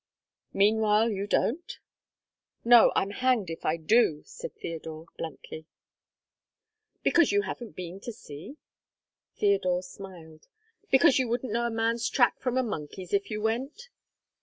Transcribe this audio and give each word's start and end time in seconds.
"Meanwhile 0.55 1.11
you 1.11 1.27
don't?" 1.27 1.77
"No, 2.65 2.91
I'm 2.95 3.11
hanged 3.11 3.51
if 3.51 3.63
I 3.63 3.77
do," 3.77 4.23
said 4.25 4.55
Theodore, 4.55 5.05
bluntly. 5.15 5.67
"Because 7.03 7.31
you 7.31 7.43
haven't 7.43 7.75
been 7.75 7.99
to 7.99 8.11
see?" 8.11 8.57
Theodore 9.37 9.83
smiled. 9.83 10.47
"Because 10.89 11.19
you 11.19 11.27
wouldn't 11.27 11.53
know 11.53 11.67
a 11.67 11.69
man's 11.69 12.09
track 12.09 12.39
from 12.39 12.57
a 12.57 12.63
monkey's 12.63 13.13
if 13.13 13.29
you 13.29 13.43
went?" 13.43 13.89